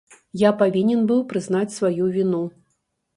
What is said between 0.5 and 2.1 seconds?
павінен быў прызнаць сваю